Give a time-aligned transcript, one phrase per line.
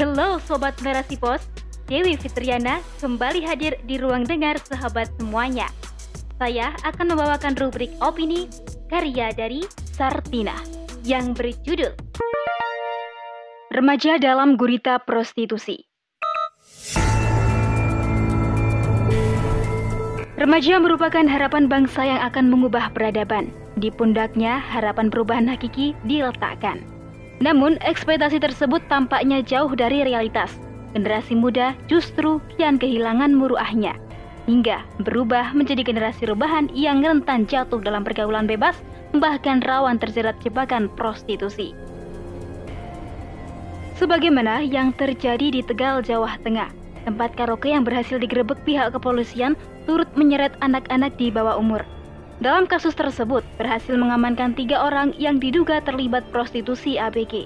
[0.00, 1.44] Halo Sobat Narasi Pos,
[1.84, 5.68] Dewi Fitriana kembali hadir di ruang dengar sahabat semuanya.
[6.40, 8.48] Saya akan membawakan rubrik opini
[8.88, 9.60] karya dari
[9.92, 10.56] Sartina
[11.04, 11.92] yang berjudul
[13.76, 15.84] Remaja dalam Gurita Prostitusi.
[20.40, 23.52] Remaja merupakan harapan bangsa yang akan mengubah peradaban.
[23.76, 26.99] Di pundaknya, harapan perubahan hakiki diletakkan.
[27.40, 30.52] Namun, ekspektasi tersebut tampaknya jauh dari realitas.
[30.92, 33.96] Generasi muda justru kian kehilangan muruahnya,
[34.44, 38.76] hingga berubah menjadi generasi rebahan yang rentan jatuh dalam pergaulan bebas,
[39.16, 41.72] bahkan rawan terjerat jebakan prostitusi.
[43.96, 46.72] Sebagaimana yang terjadi di Tegal, Jawa Tengah,
[47.04, 49.54] tempat karaoke yang berhasil digerebek pihak kepolisian
[49.84, 51.84] turut menyeret anak-anak di bawah umur.
[52.40, 57.44] Dalam kasus tersebut, berhasil mengamankan tiga orang yang diduga terlibat prostitusi ABG.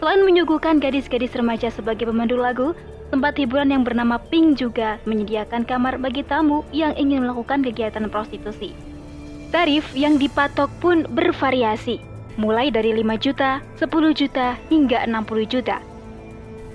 [0.00, 2.72] Selain menyuguhkan gadis-gadis remaja sebagai pemandu lagu,
[3.12, 8.72] tempat hiburan yang bernama Pink juga menyediakan kamar bagi tamu yang ingin melakukan kegiatan prostitusi.
[9.52, 12.00] Tarif yang dipatok pun bervariasi,
[12.40, 15.76] mulai dari 5 juta, 10 juta, hingga 60 juta.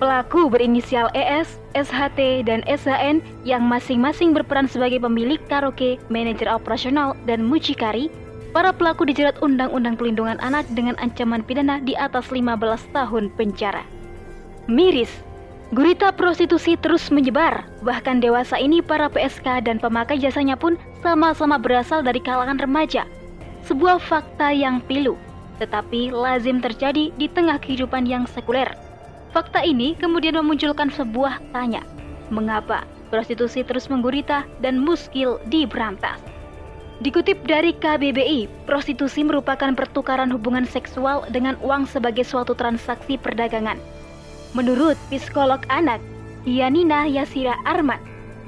[0.02, 7.46] Pelaku berinisial ES, SHT, dan SHN yang masing-masing berperan sebagai pemilik karaoke, manajer operasional, dan
[7.46, 8.10] mucikari,
[8.50, 12.50] para pelaku dijerat Undang-Undang Pelindungan Anak dengan ancaman pidana di atas 15
[12.90, 13.86] tahun penjara.
[14.66, 15.22] Miris,
[15.70, 22.02] gurita prostitusi terus menyebar, bahkan dewasa ini para PSK dan pemakai jasanya pun sama-sama berasal
[22.02, 23.06] dari kalangan remaja.
[23.70, 25.14] Sebuah fakta yang pilu,
[25.62, 28.66] tetapi lazim terjadi di tengah kehidupan yang sekuler
[29.32, 31.80] Fakta ini kemudian memunculkan sebuah tanya,
[32.28, 36.20] mengapa prostitusi terus menggurita dan muskil diberantas?
[37.00, 43.80] Dikutip dari KBBI, prostitusi merupakan pertukaran hubungan seksual dengan uang sebagai suatu transaksi perdagangan.
[44.52, 45.98] Menurut psikolog anak,
[46.44, 47.98] Yanina Yasira Arman,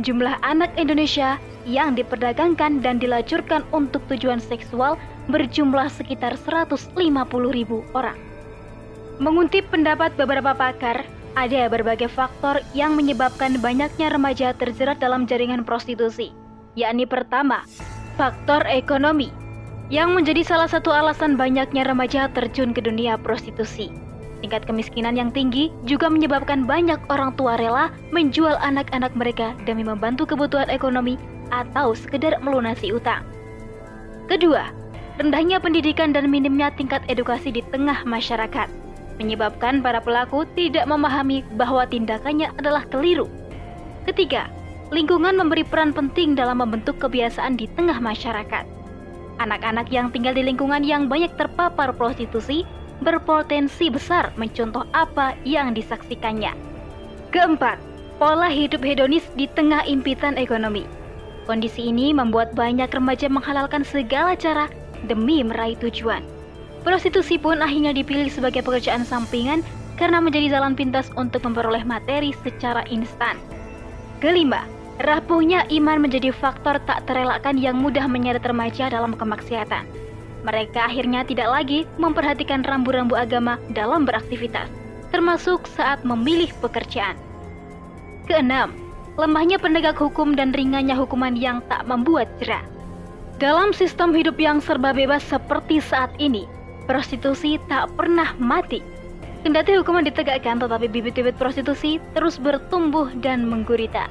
[0.04, 5.00] jumlah anak Indonesia yang diperdagangkan dan dilacurkan untuk tujuan seksual
[5.32, 6.92] berjumlah sekitar 150
[7.56, 8.33] ribu orang.
[9.22, 11.06] Menguntip pendapat beberapa pakar,
[11.38, 16.34] ada berbagai faktor yang menyebabkan banyaknya remaja terjerat dalam jaringan prostitusi,
[16.74, 17.62] yakni pertama,
[18.18, 19.30] faktor ekonomi,
[19.86, 23.94] yang menjadi salah satu alasan banyaknya remaja terjun ke dunia prostitusi.
[24.42, 30.26] Tingkat kemiskinan yang tinggi juga menyebabkan banyak orang tua rela menjual anak-anak mereka demi membantu
[30.26, 31.22] kebutuhan ekonomi
[31.54, 33.22] atau sekedar melunasi utang.
[34.26, 34.74] Kedua,
[35.22, 38.83] rendahnya pendidikan dan minimnya tingkat edukasi di tengah masyarakat
[39.18, 43.30] menyebabkan para pelaku tidak memahami bahwa tindakannya adalah keliru.
[44.04, 44.50] Ketiga,
[44.90, 48.64] lingkungan memberi peran penting dalam membentuk kebiasaan di tengah masyarakat.
[49.42, 52.62] Anak-anak yang tinggal di lingkungan yang banyak terpapar prostitusi
[53.02, 56.54] berpotensi besar mencontoh apa yang disaksikannya.
[57.34, 57.82] Keempat,
[58.22, 60.86] pola hidup hedonis di tengah impitan ekonomi.
[61.44, 64.70] Kondisi ini membuat banyak remaja menghalalkan segala cara
[65.04, 66.33] demi meraih tujuan.
[66.84, 69.64] Prostitusi pun akhirnya dipilih sebagai pekerjaan sampingan
[69.96, 73.40] karena menjadi jalan pintas untuk memperoleh materi secara instan.
[74.20, 74.68] Kelima,
[75.00, 79.88] rapuhnya iman menjadi faktor tak terelakkan yang mudah menyeret remaja dalam kemaksiatan.
[80.44, 84.68] Mereka akhirnya tidak lagi memperhatikan rambu-rambu agama dalam beraktivitas,
[85.08, 87.16] termasuk saat memilih pekerjaan.
[88.28, 88.76] Keenam,
[89.16, 92.64] lemahnya penegak hukum dan ringannya hukuman yang tak membuat jerah.
[93.40, 96.44] Dalam sistem hidup yang serba bebas seperti saat ini,
[96.84, 98.80] prostitusi tak pernah mati.
[99.44, 104.08] Kendati hukuman ditegakkan, tetapi bibit-bibit prostitusi terus bertumbuh dan menggurita.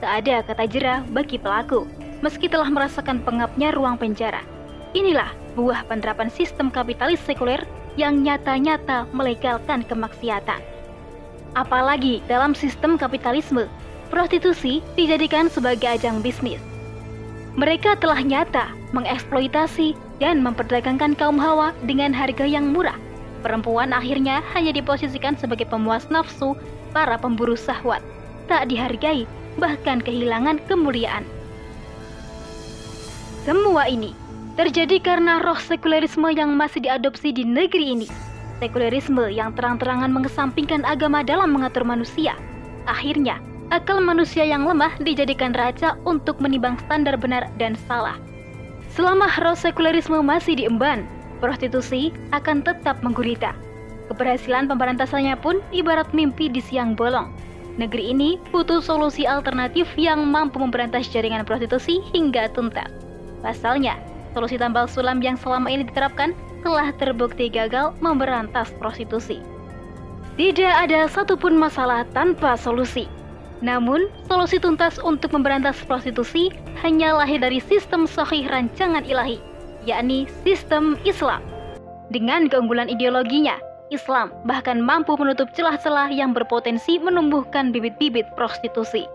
[0.00, 1.84] Tak ada kata jerah bagi pelaku,
[2.24, 4.40] meski telah merasakan pengapnya ruang penjara.
[4.96, 7.60] Inilah buah penerapan sistem kapitalis sekuler
[8.00, 10.60] yang nyata-nyata melegalkan kemaksiatan.
[11.52, 13.68] Apalagi dalam sistem kapitalisme,
[14.08, 16.60] prostitusi dijadikan sebagai ajang bisnis.
[17.52, 22.96] Mereka telah nyata mengeksploitasi dan memperdagangkan kaum hawa dengan harga yang murah.
[23.42, 26.54] Perempuan akhirnya hanya diposisikan sebagai pemuas nafsu
[26.94, 28.04] para pemburu sahwat,
[28.46, 29.26] tak dihargai,
[29.58, 31.26] bahkan kehilangan kemuliaan.
[33.42, 34.14] Semua ini
[34.54, 38.08] terjadi karena roh sekulerisme yang masih diadopsi di negeri ini.
[38.62, 42.38] Sekulerisme yang terang-terangan mengesampingkan agama dalam mengatur manusia.
[42.86, 43.42] Akhirnya,
[43.74, 48.14] akal manusia yang lemah dijadikan raja untuk menimbang standar benar dan salah.
[48.92, 51.08] Selama roh sekulerisme masih diemban,
[51.40, 53.56] prostitusi akan tetap menggurita.
[54.12, 57.32] Keberhasilan pemberantasannya pun ibarat mimpi di siang bolong.
[57.80, 62.92] Negeri ini butuh solusi alternatif yang mampu memberantas jaringan prostitusi hingga tuntas.
[63.40, 63.96] Pasalnya,
[64.36, 69.40] solusi tambal sulam yang selama ini diterapkan telah terbukti gagal memberantas prostitusi.
[70.36, 73.08] Tidak ada satupun masalah tanpa solusi.
[73.62, 76.50] Namun, solusi tuntas untuk memberantas prostitusi
[76.82, 79.38] hanya lahir dari sistem sahih rancangan ilahi,
[79.86, 81.38] yakni sistem Islam.
[82.10, 83.56] Dengan keunggulan ideologinya,
[83.94, 89.06] Islam bahkan mampu menutup celah-celah yang berpotensi menumbuhkan bibit-bibit prostitusi.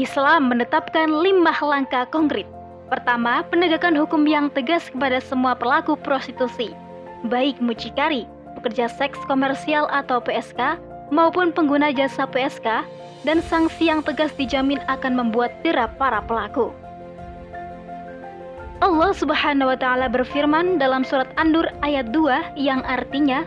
[0.00, 2.48] Islam menetapkan lima langkah konkret.
[2.88, 6.72] Pertama, penegakan hukum yang tegas kepada semua pelaku prostitusi,
[7.28, 8.24] baik mucikari,
[8.56, 10.80] pekerja seks komersial atau PSK,
[11.12, 12.88] maupun pengguna jasa PSK,
[13.22, 16.74] dan sanksi yang tegas dijamin akan membuat jerah para pelaku.
[18.82, 23.46] Allah Subhanahu wa taala berfirman dalam surat An-Nur ayat 2 yang artinya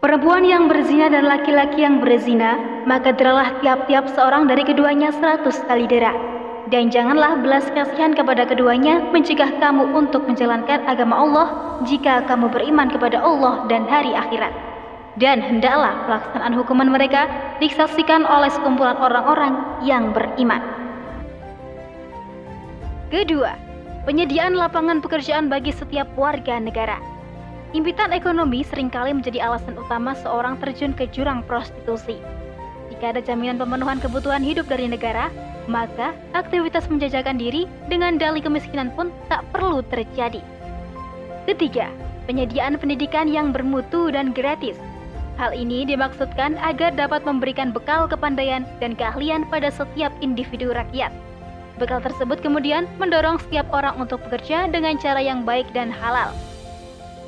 [0.00, 2.56] Perempuan yang berzina dan laki-laki yang berzina,
[2.88, 6.16] maka deralah tiap-tiap seorang dari keduanya seratus kali dera.
[6.72, 11.48] Dan janganlah belas kasihan kepada keduanya mencegah kamu untuk menjalankan agama Allah
[11.84, 14.69] jika kamu beriman kepada Allah dan hari akhirat.
[15.18, 17.26] Dan hendaklah pelaksanaan hukuman mereka
[17.58, 20.62] disaksikan oleh sekumpulan orang-orang yang beriman.
[23.10, 23.58] Kedua,
[24.06, 27.02] penyediaan lapangan pekerjaan bagi setiap warga negara.
[27.74, 32.18] Impitan ekonomi sering kali menjadi alasan utama seorang terjun ke jurang prostitusi.
[32.90, 35.30] Jika ada jaminan pemenuhan kebutuhan hidup dari negara,
[35.70, 40.42] maka aktivitas menjajakan diri dengan dalih kemiskinan pun tak perlu terjadi.
[41.46, 41.90] Ketiga,
[42.26, 44.78] penyediaan pendidikan yang bermutu dan gratis.
[45.40, 51.08] Hal ini dimaksudkan agar dapat memberikan bekal kepandaian dan keahlian pada setiap individu rakyat.
[51.80, 56.36] Bekal tersebut kemudian mendorong setiap orang untuk bekerja dengan cara yang baik dan halal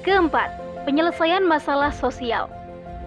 [0.04, 0.52] Keempat,
[0.84, 2.52] penyelesaian masalah sosial.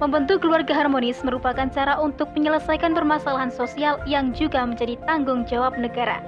[0.01, 6.23] Membentuk keluarga harmonis merupakan cara untuk menyelesaikan permasalahan sosial yang juga menjadi tanggung jawab negara.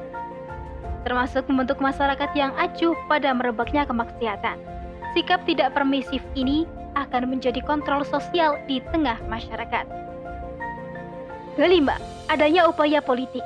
[1.08, 4.60] Termasuk membentuk masyarakat yang acuh pada merebaknya kemaksiatan.
[5.16, 6.68] Sikap tidak permisif ini
[7.06, 9.86] akan menjadi kontrol sosial di tengah masyarakat.
[11.58, 11.98] Kelima,
[12.30, 13.42] adanya upaya politik.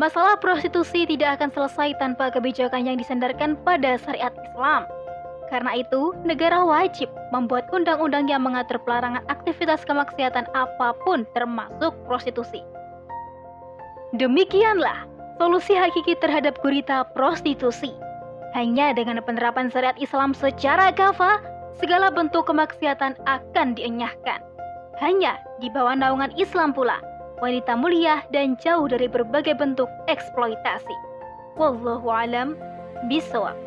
[0.00, 4.88] Masalah prostitusi tidak akan selesai tanpa kebijakan yang disandarkan pada syariat Islam.
[5.52, 12.64] Karena itu, negara wajib membuat undang-undang yang mengatur pelarangan aktivitas kemaksiatan apa pun termasuk prostitusi.
[14.16, 15.04] Demikianlah
[15.36, 17.92] solusi hakiki terhadap gurita prostitusi.
[18.56, 21.40] Hanya dengan penerapan syariat Islam secara kafah,
[21.78, 24.40] segala bentuk kemaksiatan akan dienyahkan.
[25.00, 27.00] Hanya di bawah naungan Islam pula,
[27.40, 30.96] wanita mulia dan jauh dari berbagai bentuk eksploitasi.
[31.56, 32.54] Wallahu alam
[33.10, 33.58] bisawab.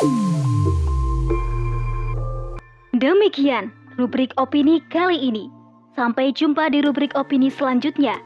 [2.96, 5.52] Demikian rubrik opini kali ini.
[5.96, 8.20] Sampai jumpa di rubrik opini selanjutnya.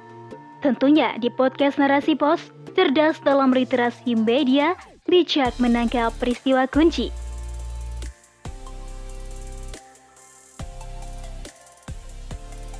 [0.61, 4.75] Tentunya di podcast Narasi Pos, cerdas dalam literasi media,
[5.09, 7.09] bijak menangkap peristiwa kunci.